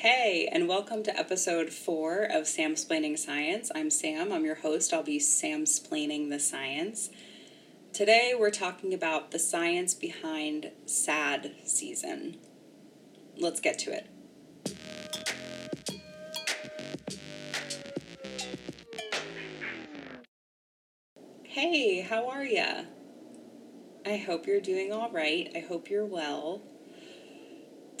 [0.00, 3.70] Hey, and welcome to episode four of Samsplaining Science.
[3.74, 4.94] I'm Sam, I'm your host.
[4.94, 7.10] I'll be Sam Samsplaining the science.
[7.92, 12.38] Today we're talking about the science behind sad season.
[13.36, 14.06] Let's get to it.
[21.42, 22.84] Hey, how are ya?
[24.06, 25.52] I hope you're doing all right.
[25.54, 26.69] I hope you're well.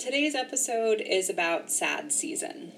[0.00, 2.72] Today's episode is about SAD season.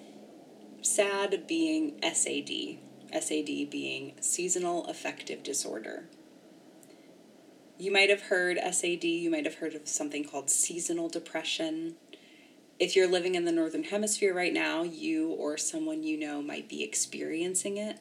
[0.83, 2.79] SAD being SAD,
[3.13, 6.07] SAD being seasonal affective disorder.
[7.79, 11.95] You might have heard SAD, you might have heard of something called seasonal depression.
[12.81, 16.69] If you're living in the Northern Hemisphere right now, you or someone you know might
[16.69, 18.01] be experiencing it.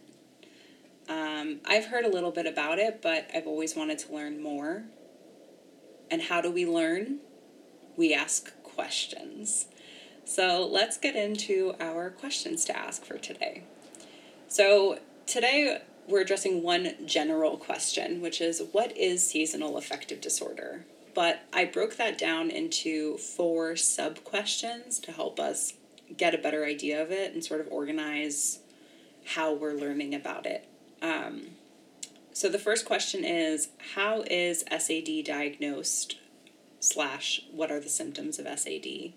[1.08, 4.86] Um, I've heard a little bit about it, but I've always wanted to learn more.
[6.10, 7.20] And how do we learn?
[7.96, 8.52] We ask
[8.82, 9.68] questions.
[10.26, 13.62] So let's get into our questions to ask for today.
[14.48, 20.84] So today we're addressing one general question, which is what is seasonal affective disorder?
[21.14, 25.74] But I broke that down into four sub questions to help us
[26.18, 28.62] get a better idea of it and sort of organize
[29.36, 30.68] how we're learning about it.
[31.04, 31.52] Um,
[32.34, 36.16] so the first question is How is SAD diagnosed
[36.82, 39.14] slash what are the symptoms of SAD.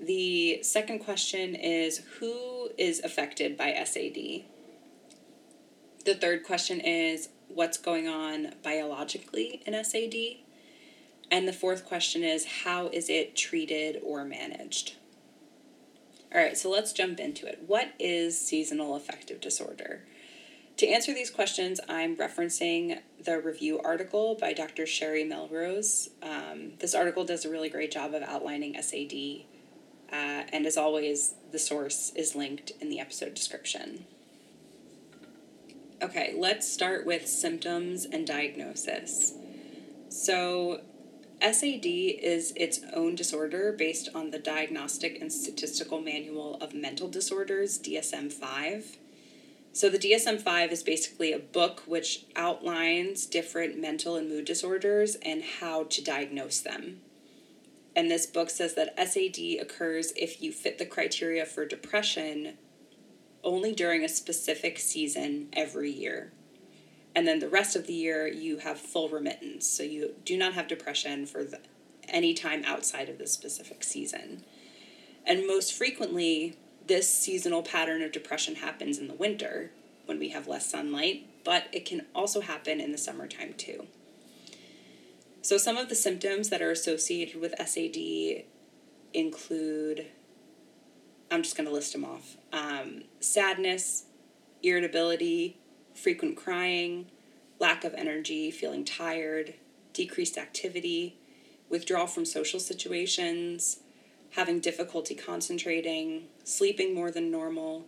[0.00, 4.44] The second question is who is affected by SAD?
[6.04, 10.14] The third question is what's going on biologically in SAD?
[11.30, 14.94] And the fourth question is how is it treated or managed?
[16.32, 17.64] All right, so let's jump into it.
[17.66, 20.04] What is seasonal affective disorder?
[20.78, 24.86] To answer these questions, I'm referencing the review article by Dr.
[24.86, 26.10] Sherri Melrose.
[26.22, 29.46] Um, this article does a really great job of outlining SAD,
[30.12, 34.04] uh, and as always, the source is linked in the episode description.
[36.00, 39.34] Okay, let's start with symptoms and diagnosis.
[40.08, 40.82] So,
[41.42, 47.80] SAD is its own disorder based on the Diagnostic and Statistical Manual of Mental Disorders,
[47.80, 48.98] DSM 5.
[49.78, 55.14] So the DSM 5 is basically a book which outlines different mental and mood disorders
[55.22, 57.00] and how to diagnose them.
[57.94, 62.58] And this book says that SAD occurs if you fit the criteria for depression
[63.44, 66.32] only during a specific season every year.
[67.14, 69.64] And then the rest of the year, you have full remittance.
[69.64, 71.60] So you do not have depression for the,
[72.08, 74.42] any time outside of the specific season.
[75.24, 76.56] And most frequently,
[76.88, 79.70] this seasonal pattern of depression happens in the winter
[80.06, 83.86] when we have less sunlight, but it can also happen in the summertime too.
[85.42, 88.44] So, some of the symptoms that are associated with SAD
[89.14, 90.06] include
[91.30, 94.04] I'm just going to list them off um, sadness,
[94.62, 95.58] irritability,
[95.94, 97.06] frequent crying,
[97.60, 99.54] lack of energy, feeling tired,
[99.92, 101.18] decreased activity,
[101.68, 103.80] withdrawal from social situations,
[104.32, 107.86] having difficulty concentrating, sleeping more than normal,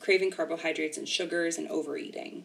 [0.00, 2.44] craving carbohydrates and sugars, and overeating.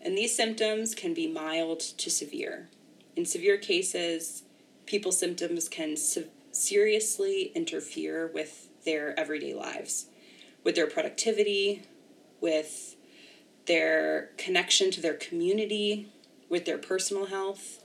[0.00, 2.68] And these symptoms can be mild to severe.
[3.16, 4.42] In severe cases,
[4.86, 10.06] people's symptoms can se- seriously interfere with their everyday lives,
[10.62, 11.82] with their productivity,
[12.40, 12.96] with
[13.66, 16.08] their connection to their community,
[16.48, 17.82] with their personal health,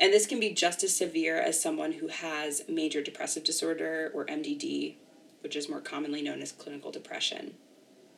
[0.00, 4.26] and this can be just as severe as someone who has major depressive disorder or
[4.26, 4.94] MDD,
[5.40, 7.54] which is more commonly known as clinical depression.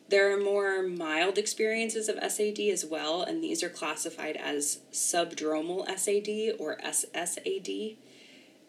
[0.09, 5.87] There are more mild experiences of SAD as well, and these are classified as subdromal
[5.87, 7.97] SAD or SSAD.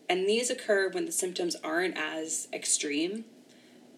[0.08, 3.26] And these occur when the symptoms aren't as extreme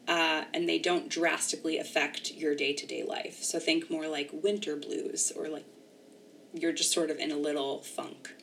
[0.07, 3.43] uh, and they don't drastically affect your day to day life.
[3.43, 5.65] So think more like winter blues or like
[6.53, 8.33] you're just sort of in a little funk.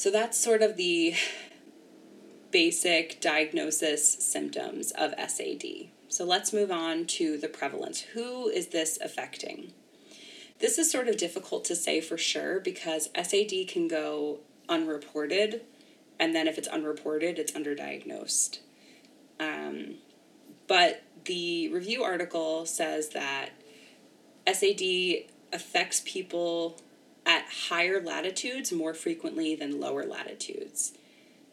[0.00, 1.14] So that's sort of the
[2.50, 5.90] basic diagnosis symptoms of SAD.
[6.08, 8.00] So let's move on to the prevalence.
[8.14, 9.74] Who is this affecting?
[10.58, 14.38] This is sort of difficult to say for sure because SAD can go
[14.70, 15.60] unreported,
[16.18, 18.60] and then if it's unreported, it's underdiagnosed.
[19.38, 19.96] Um,
[20.66, 23.50] but the review article says that
[24.50, 26.80] SAD affects people
[27.26, 30.92] at higher latitudes more frequently than lower latitudes.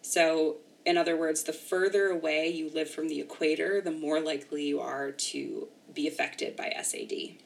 [0.01, 4.65] So, in other words, the further away you live from the equator, the more likely
[4.67, 7.37] you are to be affected by SAD.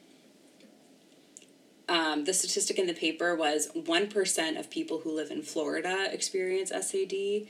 [1.88, 6.70] Um, the statistic in the paper was 1% of people who live in Florida experience
[6.70, 7.48] SAD,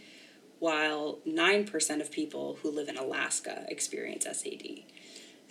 [0.59, 4.85] while 9% of people who live in Alaska experience SAD.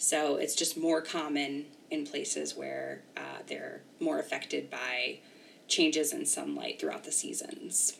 [0.01, 5.19] So it's just more common in places where uh, they're more affected by
[5.68, 8.00] changes in sunlight throughout the seasons.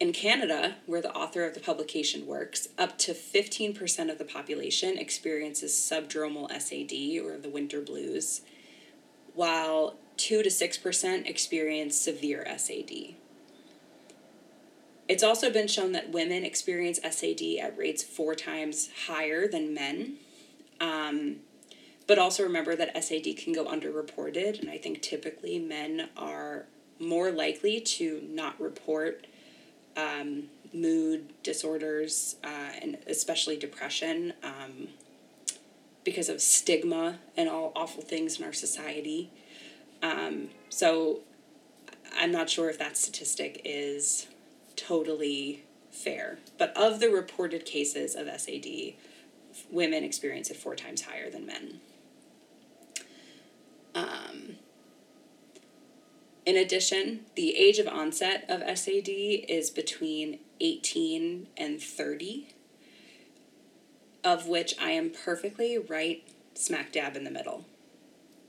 [0.00, 4.98] In Canada, where the author of the publication works, up to 15% of the population
[4.98, 8.40] experiences subdromal SAD or the winter blues,
[9.34, 13.14] while 2 to 6% experience severe SAD.
[15.06, 20.16] It's also been shown that women experience SAD at rates four times higher than men.
[20.82, 21.36] Um,
[22.06, 26.66] but also remember that SAD can go underreported, and I think typically men are
[26.98, 29.26] more likely to not report
[29.96, 30.44] um,
[30.74, 34.88] mood disorders uh, and especially depression um,
[36.04, 39.30] because of stigma and all awful things in our society.
[40.02, 41.20] Um, so
[42.18, 44.26] I'm not sure if that statistic is
[44.74, 46.38] totally fair.
[46.58, 48.94] But of the reported cases of SAD,
[49.70, 51.80] women experience it four times higher than men.
[53.94, 54.56] Um,
[56.44, 62.48] in addition, the age of onset of SAD is between 18 and 30,
[64.24, 66.22] of which I am perfectly right
[66.54, 67.64] smack dab in the middle.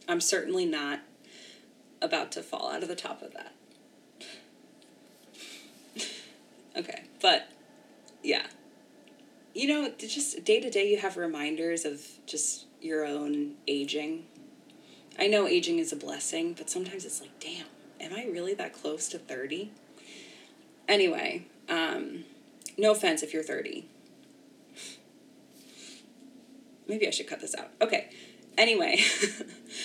[0.07, 1.01] I'm certainly not
[2.01, 3.53] about to fall out of the top of that.
[6.77, 7.47] okay, but
[8.23, 8.47] yeah.
[9.53, 14.25] You know, just day to day, you have reminders of just your own aging.
[15.19, 17.67] I know aging is a blessing, but sometimes it's like, damn,
[18.01, 19.71] am I really that close to 30?
[20.88, 22.23] Anyway, um,
[22.79, 23.88] no offense if you're 30.
[26.88, 27.69] Maybe I should cut this out.
[27.79, 28.09] Okay.
[28.57, 29.01] Anyway,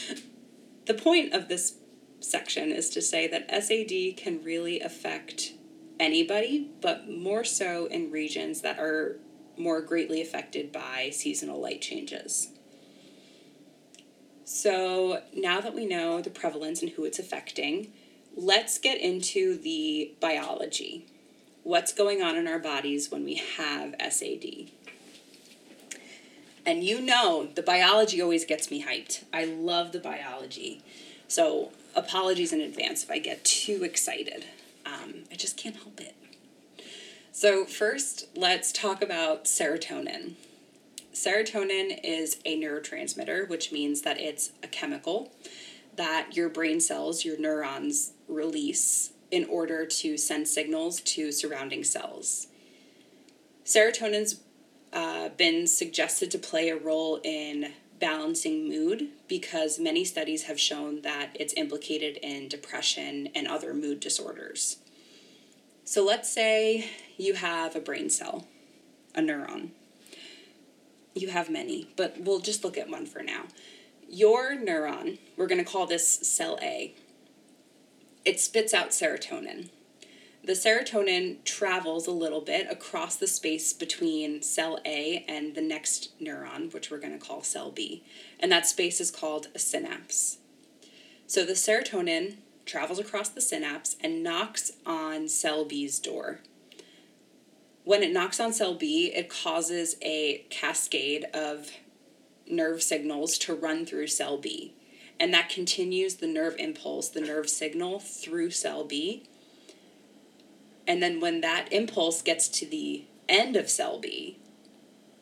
[0.86, 1.74] the point of this
[2.20, 5.52] section is to say that SAD can really affect
[6.00, 9.18] anybody, but more so in regions that are
[9.58, 12.48] more greatly affected by seasonal light changes.
[14.44, 17.92] So now that we know the prevalence and who it's affecting,
[18.34, 21.06] let's get into the biology.
[21.64, 24.70] What's going on in our bodies when we have SAD?
[26.64, 29.24] And you know, the biology always gets me hyped.
[29.32, 30.82] I love the biology.
[31.26, 34.46] So, apologies in advance if I get too excited.
[34.86, 36.14] Um, I just can't help it.
[37.40, 40.32] So, first, let's talk about serotonin.
[41.14, 45.32] Serotonin is a neurotransmitter, which means that it's a chemical
[45.94, 52.48] that your brain cells, your neurons, release in order to send signals to surrounding cells.
[53.64, 54.40] Serotonin's
[54.92, 61.02] uh, been suggested to play a role in balancing mood because many studies have shown
[61.02, 64.78] that it's implicated in depression and other mood disorders.
[65.88, 68.46] So let's say you have a brain cell,
[69.14, 69.70] a neuron.
[71.14, 73.44] You have many, but we'll just look at one for now.
[74.06, 76.94] Your neuron, we're going to call this cell A,
[78.26, 79.70] it spits out serotonin.
[80.44, 86.10] The serotonin travels a little bit across the space between cell A and the next
[86.22, 88.04] neuron, which we're going to call cell B.
[88.38, 90.36] And that space is called a synapse.
[91.26, 92.36] So the serotonin
[92.68, 96.40] travels across the synapse and knocks on cell B's door.
[97.84, 101.70] When it knocks on cell B, it causes a cascade of
[102.46, 104.74] nerve signals to run through cell B.
[105.18, 109.24] And that continues the nerve impulse, the nerve signal through cell B
[110.88, 114.38] and then when that impulse gets to the end of cell B,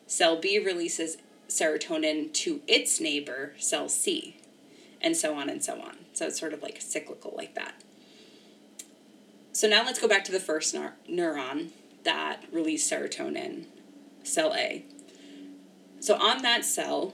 [0.07, 1.17] cell B releases
[1.49, 4.37] serotonin to its neighbor, cell C,
[5.01, 5.97] and so on and so on.
[6.13, 7.83] So it's sort of like cyclical like that.
[9.53, 10.75] So now let's go back to the first
[11.09, 11.69] neuron
[12.03, 13.65] that released serotonin,
[14.23, 14.85] cell A.
[15.99, 17.13] So on that cell,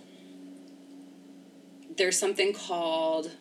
[1.95, 3.31] there's something called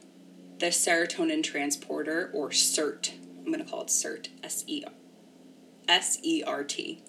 [0.58, 3.14] the serotonin transporter or SERT.
[3.38, 4.92] I'm going to call it SERT, S E R
[5.88, 7.02] S E R T.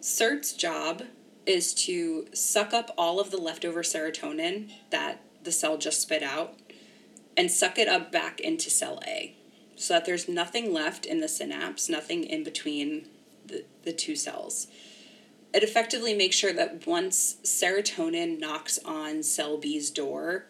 [0.00, 1.02] SERT's job
[1.44, 6.58] is to suck up all of the leftover serotonin that the cell just spit out
[7.36, 9.34] and suck it up back into cell A
[9.76, 13.08] so that there's nothing left in the synapse, nothing in between
[13.46, 14.66] the, the two cells.
[15.54, 20.46] It effectively makes sure that once serotonin knocks on cell B's door,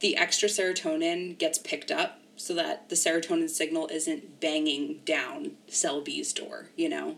[0.00, 6.00] the extra serotonin gets picked up so that the serotonin signal isn't banging down cell
[6.00, 7.16] B's door, you know?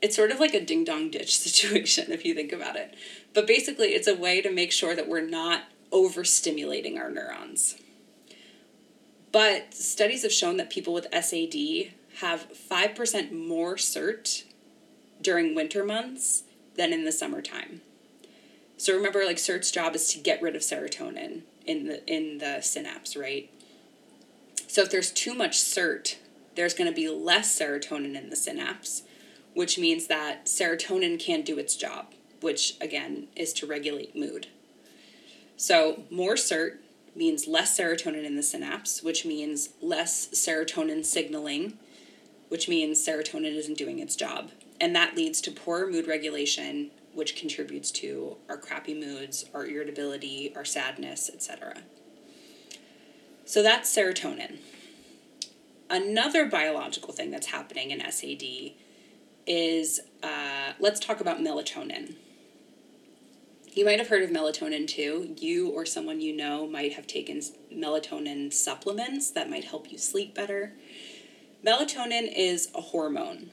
[0.00, 2.94] It's sort of like a ding dong ditch situation if you think about it.
[3.34, 7.76] But basically, it's a way to make sure that we're not overstimulating our neurons.
[9.32, 14.44] But studies have shown that people with SAD have 5% more SERT
[15.20, 16.44] during winter months
[16.76, 17.82] than in the summertime.
[18.76, 22.60] So remember like SERT's job is to get rid of serotonin in the in the
[22.60, 23.50] synapse, right?
[24.68, 26.16] So if there's too much SERT,
[26.54, 29.02] there's going to be less serotonin in the synapse,
[29.58, 34.46] which means that serotonin can't do its job, which again is to regulate mood.
[35.56, 36.78] So more SERT
[37.16, 41.76] means less serotonin in the synapse, which means less serotonin signaling,
[42.50, 44.52] which means serotonin isn't doing its job.
[44.80, 50.52] And that leads to poor mood regulation, which contributes to our crappy moods, our irritability,
[50.54, 51.78] our sadness, etc.
[53.44, 54.58] So that's serotonin.
[55.90, 58.74] Another biological thing that's happening in SAD
[59.48, 62.14] is uh, let's talk about melatonin.
[63.72, 65.34] You might have heard of melatonin too.
[65.38, 67.40] You or someone you know might have taken
[67.72, 70.74] melatonin supplements that might help you sleep better.
[71.64, 73.50] Melatonin is a hormone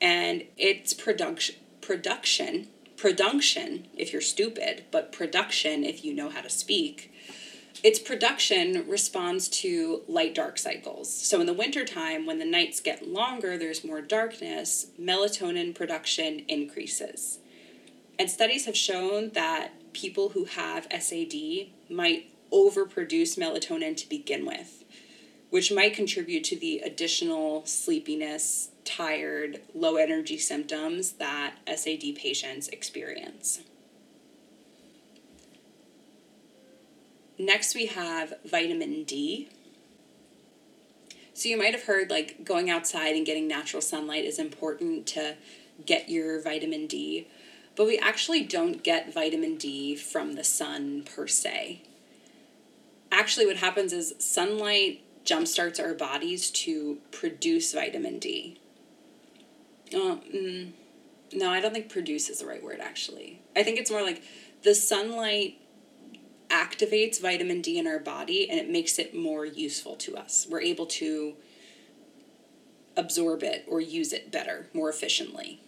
[0.00, 6.50] and its production production production if you're stupid, but production if you know how to
[6.50, 7.12] speak.
[7.82, 11.12] Its production responds to light dark cycles.
[11.12, 17.38] So in the wintertime, when the nights get longer, there's more darkness, melatonin production increases.
[18.18, 24.84] And studies have shown that people who have SAD might overproduce melatonin to begin with,
[25.50, 33.60] which might contribute to the additional sleepiness, tired, low energy symptoms that SAD patients experience.
[37.42, 39.48] Next, we have vitamin D.
[41.34, 45.34] So, you might have heard like going outside and getting natural sunlight is important to
[45.84, 47.26] get your vitamin D,
[47.74, 51.82] but we actually don't get vitamin D from the sun per se.
[53.10, 58.60] Actually, what happens is sunlight jumpstarts our bodies to produce vitamin D.
[59.90, 60.70] Mm,
[61.32, 63.40] no, I don't think produce is the right word actually.
[63.56, 64.22] I think it's more like
[64.62, 65.58] the sunlight
[66.52, 70.46] activates vitamin D in our body and it makes it more useful to us.
[70.48, 71.34] We're able to
[72.96, 75.60] absorb it or use it better, more efficiently.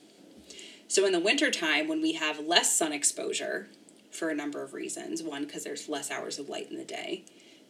[0.89, 3.69] So in the wintertime, when we have less sun exposure
[4.11, 7.25] for a number of reasons, one, because there's less hours of light in the day,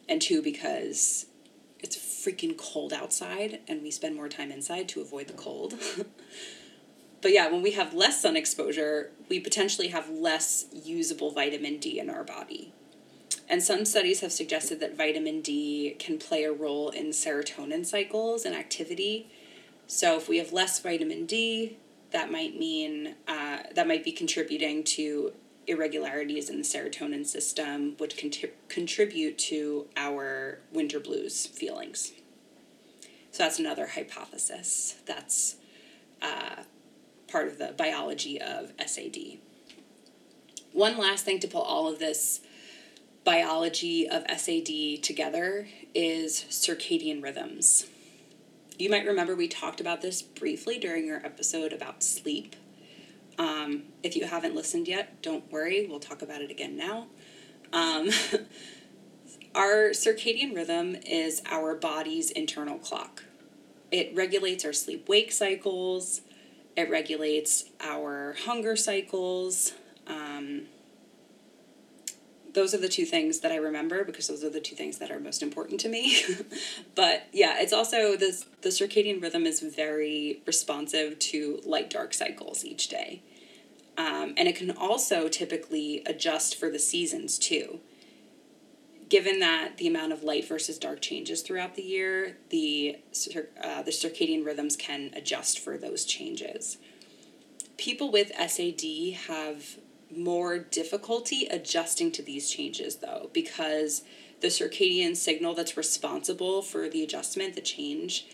[0.07, 1.25] and two, because
[1.79, 5.75] it's freaking cold outside and we spend more time inside to avoid the cold.
[7.21, 11.99] but yeah, when we have less sun exposure, we potentially have less usable vitamin D
[11.99, 12.73] in our body.
[13.47, 18.43] And some studies have suggested that vitamin D can play a role in serotonin cycles
[18.43, 19.29] and activity.
[19.87, 21.77] So if we have less vitamin D,
[22.11, 25.33] that might mean uh, that might be contributing to
[25.67, 28.31] irregularities in the serotonin system, which can
[28.67, 32.13] contribute to our winter blues feelings.
[33.31, 34.95] So that's another hypothesis.
[35.05, 35.57] That's
[36.21, 36.63] uh,
[37.27, 39.39] part of the biology of SAD.
[40.71, 42.41] One last thing to pull all of this
[43.25, 47.87] biology of SAD together is circadian rhythms.
[48.77, 52.55] You might remember we talked about this briefly during our episode about sleep.
[53.37, 57.07] Um, if you haven't listened yet, don't worry, we'll talk about it again now.
[57.73, 58.09] Um,
[59.55, 63.23] our circadian rhythm is our body's internal clock.
[63.91, 66.21] It regulates our sleep wake cycles,
[66.75, 69.73] it regulates our hunger cycles.
[70.05, 70.67] Um,
[72.55, 75.11] those are the two things that I remember because those are the two things that
[75.11, 76.17] are most important to me.
[76.95, 82.65] but yeah, it's also this the circadian rhythm is very responsive to light dark cycles
[82.65, 83.21] each day.
[83.97, 87.79] Um, and it can also typically adjust for the seasons too.
[89.09, 92.97] Given that the amount of light versus dark changes throughout the year, the
[93.61, 96.77] uh, the circadian rhythms can adjust for those changes.
[97.77, 99.77] People with SAD have
[100.15, 104.03] more difficulty adjusting to these changes though because
[104.41, 108.27] the circadian signal that's responsible for the adjustment the change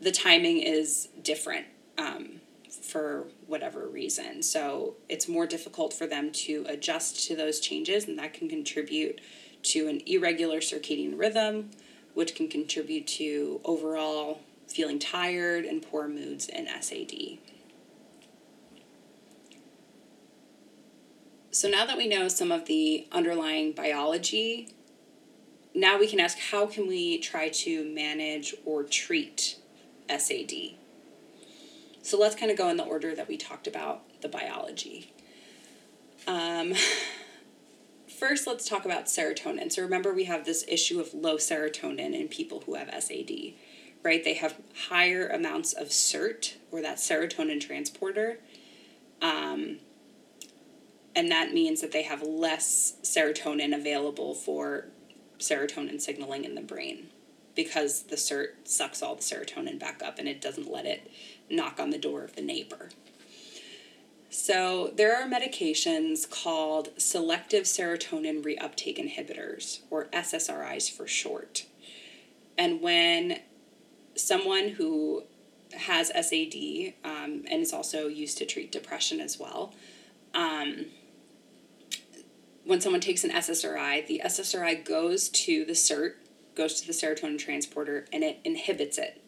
[0.00, 1.66] the timing is different
[1.98, 2.40] um,
[2.82, 4.42] for whatever reason.
[4.42, 9.20] So it's more difficult for them to adjust to those changes and that can contribute
[9.64, 11.70] to an irregular circadian rhythm
[12.14, 17.12] which can contribute to overall feeling tired and poor moods and sad
[21.56, 24.68] So now that we know some of the underlying biology,
[25.74, 29.56] now we can ask how can we try to manage or treat
[30.06, 30.74] SAD?
[32.02, 35.14] So let's kind of go in the order that we talked about the biology.
[36.26, 36.74] Um,
[38.18, 39.72] first, let's talk about serotonin.
[39.72, 43.54] So remember, we have this issue of low serotonin in people who have SAD,
[44.02, 44.22] right?
[44.22, 44.56] They have
[44.90, 48.40] higher amounts of SERT or that serotonin transporter.
[49.22, 49.78] Um,
[51.16, 54.84] and that means that they have less serotonin available for
[55.38, 57.08] serotonin signaling in the brain
[57.54, 61.10] because the SERT sucks all the serotonin back up and it doesn't let it
[61.50, 62.90] knock on the door of the neighbor.
[64.28, 71.64] So, there are medications called selective serotonin reuptake inhibitors, or SSRIs for short.
[72.58, 73.40] And when
[74.14, 75.22] someone who
[75.72, 79.72] has SAD um, and is also used to treat depression as well,
[80.34, 80.86] um,
[82.66, 86.16] when someone takes an SSRI, the SSRI goes to the SERT,
[86.56, 89.22] goes to the serotonin transporter, and it inhibits it.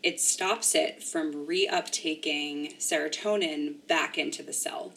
[0.00, 4.92] It stops it from reuptaking serotonin back into the cell.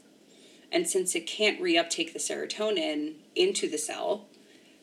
[0.72, 4.28] And since it can't reuptake the serotonin into the cell,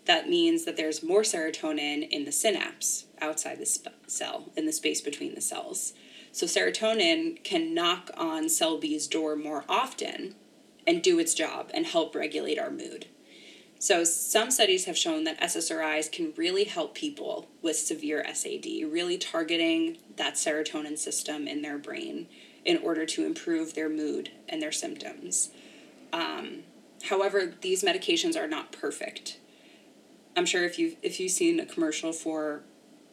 [0.06, 4.72] that means that there's more serotonin in the synapse outside the sp- cell, in the
[4.72, 5.92] space between the cells.
[6.32, 10.34] So serotonin can knock on cell B's door more often
[10.86, 13.06] and do its job and help regulate our mood.
[13.78, 19.18] So, some studies have shown that SSRIs can really help people with severe SAD, really
[19.18, 22.28] targeting that serotonin system in their brain
[22.64, 25.50] in order to improve their mood and their symptoms.
[26.12, 26.62] Um,
[27.08, 29.38] however, these medications are not perfect.
[30.36, 32.62] I'm sure if you've, if you've seen a commercial for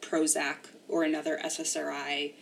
[0.00, 2.34] Prozac or another SSRI,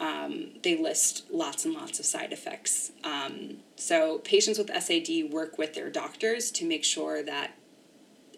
[0.00, 2.92] um, they list lots and lots of side effects.
[3.02, 7.52] Um, so, patients with SAD work with their doctors to make sure that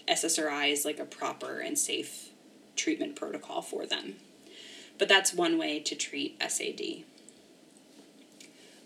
[0.09, 2.31] SSRI is like a proper and safe
[2.77, 4.15] treatment protocol for them.
[4.99, 7.05] But that's one way to treat SAD.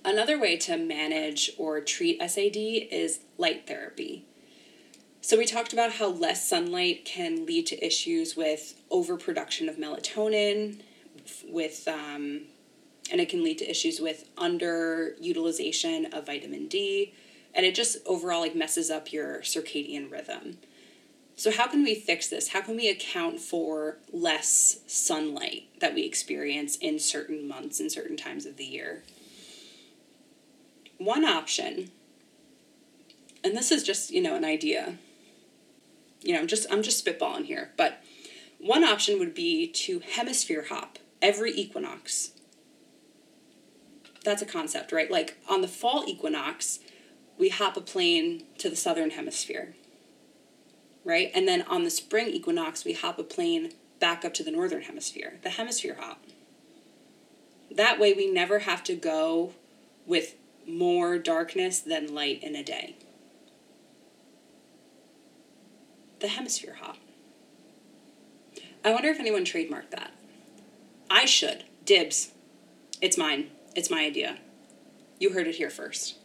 [0.04, 4.24] Another way to manage or treat SAD is light therapy.
[5.20, 10.80] So, we talked about how less sunlight can lead to issues with overproduction of melatonin,
[11.48, 12.42] with um,
[13.10, 17.12] and it can lead to issues with underutilization of vitamin D,
[17.54, 20.58] and it just overall like messes up your circadian rhythm.
[21.36, 22.48] So how can we fix this?
[22.48, 28.16] How can we account for less sunlight that we experience in certain months and certain
[28.16, 29.02] times of the year?
[30.98, 31.90] One option,
[33.42, 34.96] and this is just, you know, an idea.
[36.22, 38.02] You know, I'm just I'm just spitballing here, but
[38.58, 42.30] one option would be to hemisphere hop every equinox
[44.24, 45.10] that's a concept, right?
[45.10, 46.80] Like on the fall equinox,
[47.38, 49.74] we hop a plane to the southern hemisphere,
[51.04, 51.30] right?
[51.34, 54.82] And then on the spring equinox, we hop a plane back up to the northern
[54.82, 56.22] hemisphere, the hemisphere hop.
[57.70, 59.52] That way, we never have to go
[60.06, 62.96] with more darkness than light in a day.
[66.20, 66.96] The hemisphere hop.
[68.84, 70.12] I wonder if anyone trademarked that.
[71.10, 71.64] I should.
[71.84, 72.32] Dibs.
[73.00, 73.50] It's mine.
[73.74, 74.38] It's my idea.
[75.18, 76.16] You heard it here first.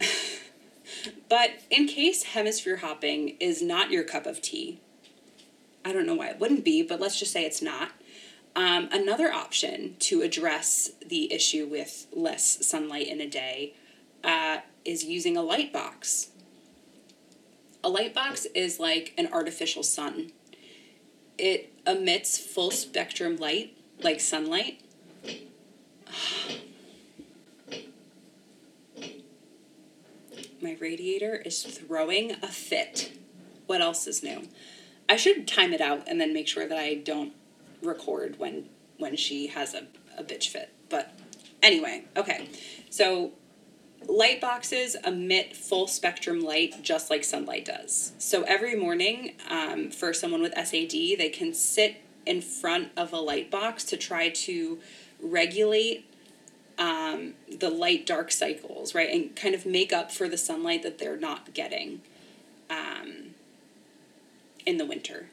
[1.28, 4.80] but in case hemisphere hopping is not your cup of tea,
[5.84, 7.92] I don't know why it wouldn't be, but let's just say it's not.
[8.56, 13.74] Um, another option to address the issue with less sunlight in a day
[14.22, 16.28] uh, is using a light box.
[17.82, 20.32] A light box is like an artificial sun.
[21.36, 24.80] It emits full spectrum light, like sunlight,
[30.64, 33.12] my radiator is throwing a fit.
[33.66, 34.48] What else is new?
[35.08, 37.34] I should time it out and then make sure that I don't
[37.82, 39.86] record when when she has a,
[40.16, 40.70] a bitch fit.
[40.88, 41.12] But
[41.62, 42.48] anyway, okay.
[42.88, 43.32] So
[44.08, 48.12] light boxes emit full spectrum light just like sunlight does.
[48.18, 53.18] So every morning, um, for someone with SAD, they can sit in front of a
[53.18, 54.78] light box to try to
[55.24, 56.06] regulate
[56.78, 59.08] um, the light dark cycles, right?
[59.08, 62.02] And kind of make up for the sunlight that they're not getting
[62.70, 63.34] um,
[64.66, 65.28] in the winter.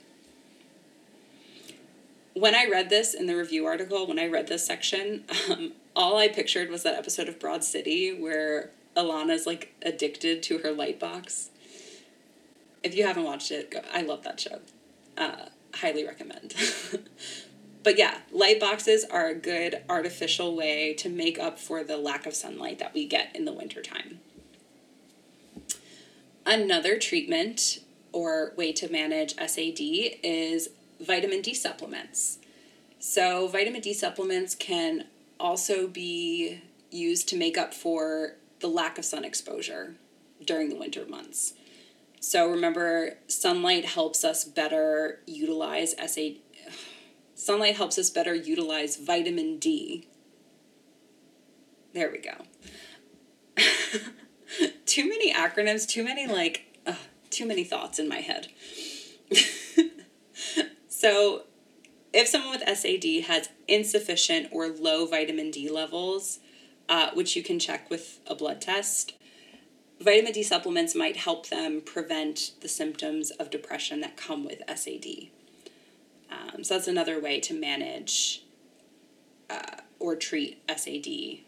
[2.34, 6.18] When I read this in the review article, when I read this section, um, all
[6.18, 11.00] I pictured was that episode of Broad City where Ilana's like addicted to her light
[11.00, 11.50] box.
[12.84, 14.60] If you haven't watched it, go, I love that show.
[15.18, 16.56] Uh, highly recommend.
[17.84, 22.26] but yeah, light boxes are a good artificial way to make up for the lack
[22.26, 24.20] of sunlight that we get in the wintertime.
[26.46, 27.80] Another treatment
[28.12, 32.40] or way to manage SAD is vitamin D supplements.
[33.00, 35.06] So, vitamin D supplements can
[35.40, 39.96] also be used to make up for the lack of sun exposure
[40.46, 41.54] during the winter months.
[42.20, 46.36] So, remember, sunlight helps us better utilize SAD
[47.42, 50.08] Sunlight helps us better utilize vitamin D.
[51.92, 52.46] There we go.
[54.86, 56.94] too many acronyms, too many like, uh,
[57.32, 58.50] too many thoughts in my head.
[60.88, 61.46] so,
[62.14, 66.42] if someone with SAD has insufficient or low vitamin D levels,
[66.88, 69.14] uh, which you can check with a blood test,
[70.00, 75.32] vitamin D supplements might help them prevent the symptoms of depression that come with SAD.
[76.32, 78.44] Um, so that's another way to manage
[79.50, 81.46] uh, or treat SAD.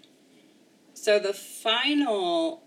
[0.93, 2.63] So the final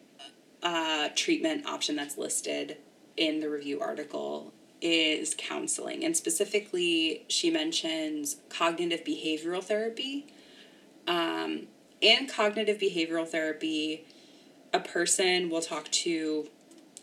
[0.62, 2.78] uh, treatment option that's listed
[3.16, 6.04] in the review article is counseling.
[6.04, 10.26] And specifically, she mentions cognitive behavioral therapy.
[11.06, 11.68] Um,
[12.00, 14.04] in cognitive behavioral therapy,
[14.72, 16.48] a person will talk to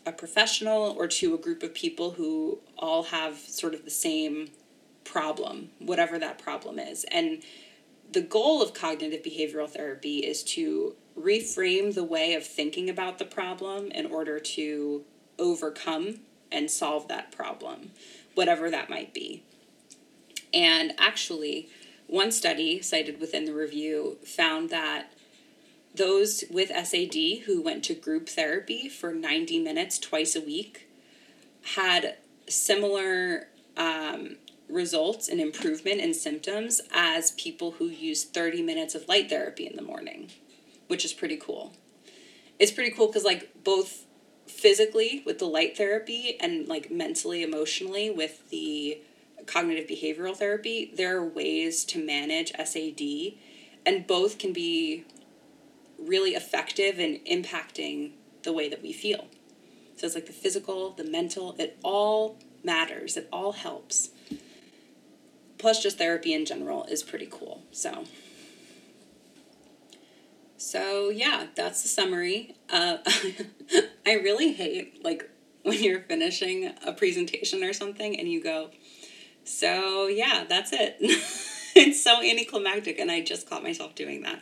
[0.06, 4.50] a professional or to a group of people who all have sort of the same
[5.04, 7.04] problem, whatever that problem is.
[7.04, 7.42] And
[8.12, 13.24] the goal of cognitive behavioral therapy is to reframe the way of thinking about the
[13.24, 15.04] problem in order to
[15.38, 17.90] overcome and solve that problem,
[18.34, 19.42] whatever that might be.
[20.52, 21.68] And actually,
[22.06, 25.12] one study cited within the review found that
[25.94, 30.88] those with SAD who went to group therapy for 90 minutes twice a week
[31.76, 32.16] had
[32.48, 34.36] similar um,
[34.68, 39.76] results and improvement in symptoms as people who use 30 minutes of light therapy in
[39.76, 40.30] the morning,
[40.88, 41.72] which is pretty cool.
[42.58, 44.06] It's pretty cool because, like, both
[44.46, 49.00] physically with the light therapy and, like, mentally, emotionally with the
[49.46, 53.34] cognitive behavioral therapy, there are ways to manage SAD,
[53.84, 55.04] and both can be
[55.98, 59.26] really effective in impacting the way that we feel.
[59.96, 64.10] So it's like the physical, the mental, it all matters, it all helps
[65.64, 67.62] plus just therapy in general is pretty cool.
[67.72, 68.04] So,
[70.58, 72.54] so yeah, that's the summary.
[72.68, 72.98] Uh,
[74.06, 75.30] I really hate like
[75.62, 78.72] when you're finishing a presentation or something and you go,
[79.44, 80.96] so yeah, that's it.
[81.74, 84.40] it's so anticlimactic, and I just caught myself doing that.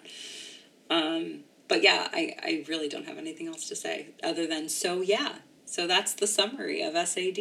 [0.90, 5.02] Um, but yeah, I, I really don't have anything else to say other than so
[5.02, 5.36] yeah.
[5.66, 7.38] So that's the summary of SAD.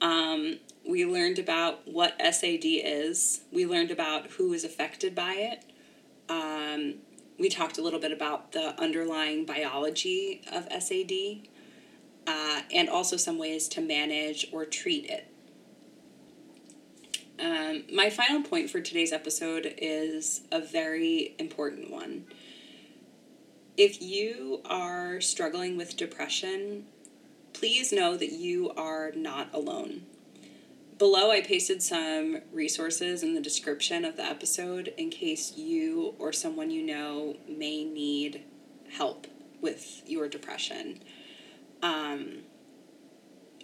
[0.00, 3.42] Um, we learned about what SAD is.
[3.52, 5.64] We learned about who is affected by it.
[6.30, 6.94] Um,
[7.38, 11.46] we talked a little bit about the underlying biology of SAD
[12.26, 15.30] uh, and also some ways to manage or treat it.
[17.38, 22.24] Um, my final point for today's episode is a very important one.
[23.76, 26.86] If you are struggling with depression,
[27.52, 30.06] please know that you are not alone.
[30.98, 36.32] Below, I pasted some resources in the description of the episode in case you or
[36.32, 38.42] someone you know may need
[38.90, 39.28] help
[39.60, 40.98] with your depression.
[41.84, 42.38] Um,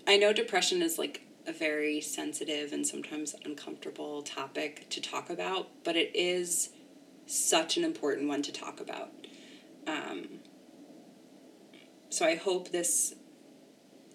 [0.06, 5.68] I know depression is like a very sensitive and sometimes uncomfortable topic to talk about,
[5.82, 6.70] but it is
[7.26, 9.10] such an important one to talk about.
[9.88, 10.38] Um,
[12.10, 13.14] so I hope this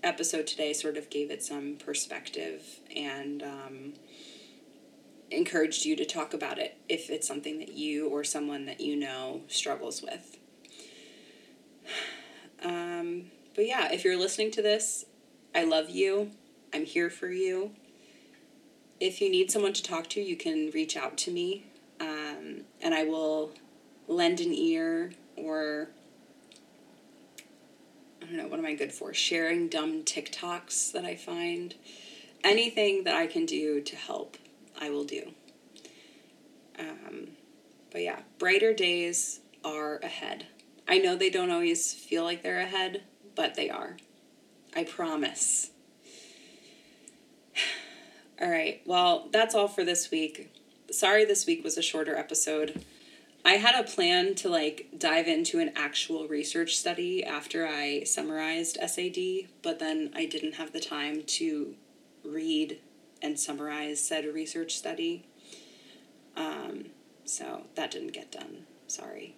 [0.04, 3.94] episode today sort of gave it some perspective and um,
[5.32, 8.96] encouraged you to talk about it if it's something that you or someone that you
[8.96, 10.38] know struggles with.
[12.62, 15.06] Um, but yeah, if you're listening to this,
[15.56, 16.32] I love you.
[16.74, 17.72] I'm here for you.
[19.00, 21.64] If you need someone to talk to, you can reach out to me
[22.00, 23.52] um, and I will
[24.08, 25.90] lend an ear or
[28.30, 29.14] don't know, what am I good for?
[29.14, 31.76] Sharing dumb TikToks that I find.
[32.44, 34.38] Anything that I can do to help,
[34.80, 35.32] I will do.
[36.78, 37.30] Um,
[37.92, 40.46] but yeah, brighter days are ahead.
[40.88, 43.04] I know they don't always feel like they're ahead,
[43.36, 43.98] but they are.
[44.76, 45.72] I promise.
[48.42, 50.56] All right, well, that's all for this week.
[50.92, 52.86] Sorry this week was a shorter episode.
[53.46, 58.78] I had a plan to like dive into an actual research study after I summarized
[58.86, 61.76] SAD, but then I didn't have the time to
[62.24, 62.80] read
[63.22, 65.26] and summarize said research study.
[66.36, 66.86] Um,
[67.26, 68.66] so that didn't get done.
[68.88, 69.36] Sorry.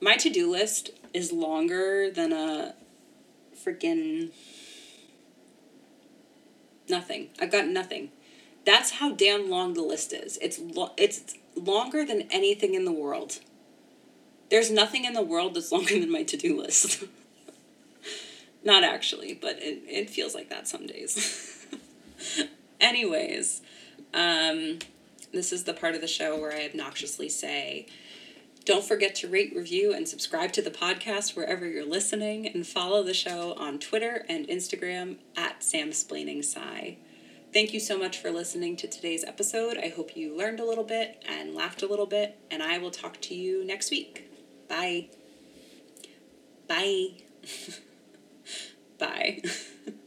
[0.00, 2.74] My to do list is longer than a
[3.54, 4.30] freaking
[6.88, 7.28] nothing.
[7.38, 8.10] I've got nothing.
[8.64, 10.38] That's how damn long the list is.
[10.40, 13.40] It's lo- it's longer than anything in the world.
[14.50, 17.04] There's nothing in the world that's longer than my to do list.
[18.64, 21.66] Not actually, but it, it feels like that some days.
[22.80, 23.62] Anyways,
[24.12, 24.78] um,
[25.32, 27.86] This is the part of the show where I obnoxiously say,
[28.64, 33.02] don't forget to rate, review, and subscribe to the podcast wherever you're listening, and follow
[33.02, 36.96] the show on Twitter and Instagram at SamSplainingsci.
[37.52, 39.76] Thank you so much for listening to today's episode.
[39.76, 42.92] I hope you learned a little bit and laughed a little bit, and I will
[42.92, 44.30] talk to you next week.
[44.68, 45.08] Bye.
[46.68, 47.08] Bye.
[48.98, 49.42] Bye.